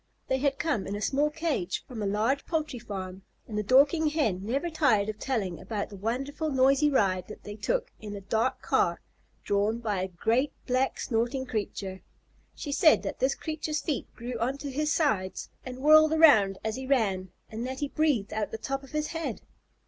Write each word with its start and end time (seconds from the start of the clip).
They 0.29 0.39
had 0.39 0.57
come 0.57 0.87
in 0.87 0.95
a 0.95 0.99
small 1.01 1.29
cage 1.29 1.85
from 1.87 2.01
a 2.01 2.07
large 2.07 2.43
poultry 2.47 2.79
farm, 2.79 3.21
and 3.47 3.55
the 3.55 3.61
Dorking 3.61 4.07
Hen 4.07 4.43
never 4.43 4.67
tired 4.71 5.09
of 5.09 5.19
telling 5.19 5.59
about 5.59 5.89
the 5.89 5.95
wonderful, 5.95 6.49
noisy 6.49 6.89
ride 6.89 7.27
that 7.27 7.43
they 7.43 7.55
took 7.55 7.91
in 7.99 8.15
a 8.15 8.21
dark 8.21 8.63
car 8.63 8.99
drawn 9.43 9.77
by 9.77 10.01
a 10.01 10.07
great, 10.07 10.53
black, 10.65 10.99
snorting 10.99 11.45
creature. 11.45 12.01
She 12.55 12.71
said 12.71 13.03
that 13.03 13.19
this 13.19 13.35
creature's 13.35 13.81
feet 13.81 14.07
grew 14.15 14.39
on 14.39 14.57
to 14.57 14.71
his 14.71 14.91
sides 14.91 15.51
and 15.63 15.77
whirled 15.77 16.13
around 16.13 16.57
as 16.63 16.77
he 16.77 16.87
ran, 16.87 17.29
and 17.51 17.63
that 17.67 17.81
he 17.81 17.87
breathed 17.87 18.33
out 18.33 18.45
of 18.45 18.49
the 18.51 18.57
top 18.57 18.81
of 18.81 18.89
his 18.93 19.09
head. 19.09 19.41